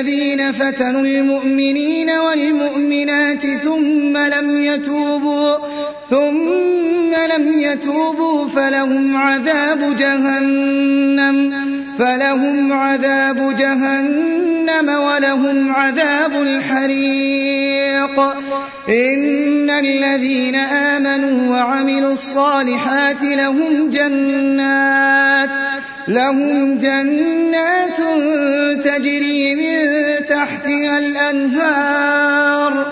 الذين 0.00 0.52
فتنوا 0.52 1.00
المؤمنين 1.00 2.10
والمؤمنات 2.10 3.46
ثم 3.46 4.16
لم 4.16 4.60
يتوبوا 4.60 5.56
ثم 6.10 7.14
لم 7.36 7.58
يتوبوا 7.58 8.48
فلهم 8.48 9.16
عذاب 9.16 9.96
جهنم 9.96 11.54
فلهم 11.98 12.72
عذاب 12.72 13.56
جهنم 13.56 14.88
ولهم 14.88 15.72
عذاب 15.72 16.32
الحريق. 16.32 18.20
إن 18.88 19.70
الذين 19.70 20.54
آمنوا 20.54 21.56
وعملوا 21.56 22.12
الصالحات 22.12 23.22
لهم 23.22 23.90
جنات 23.90 25.63
لهم 26.08 26.78
جنات 26.78 27.96
تجري 28.84 29.54
من 29.54 29.88
تحتها 30.28 30.98
الأنهار. 30.98 32.86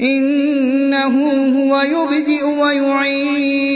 إنه 0.00 1.14
هو 1.58 1.80
يبدئ 1.80 2.44
ويعيد. 2.44 3.68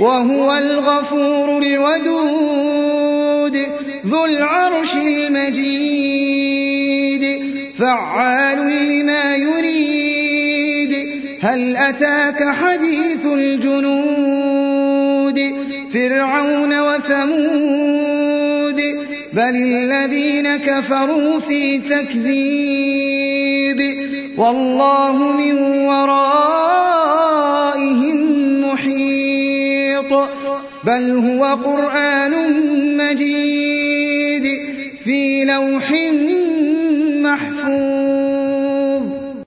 وهو 0.00 0.56
الغفور 0.58 1.62
الودود. 1.62 3.56
ذو 4.06 4.24
العرش 4.24 4.94
المجيد. 4.94 6.89
فعال 7.80 8.58
لما 8.58 9.36
يريد. 9.36 10.92
هل 11.40 11.76
أتاك 11.76 12.48
حديث 12.48 13.26
الجنود؟ 13.26 15.40
فرعون 15.94 16.80
وثمود. 16.80 18.80
بل 19.32 19.56
الذين 19.56 20.56
كفروا 20.56 21.40
في 21.40 21.78
تكذيب. 21.78 23.80
والله 24.38 25.32
من 25.32 25.58
ورائهم 25.86 26.20
محيط. 28.64 30.12
بل 30.84 31.10
هو 31.10 31.44
قرآن 31.44 32.32
مجيد 32.96 34.46
في 35.04 35.44
لوح 35.44 35.92
محفوظ 37.22 38.19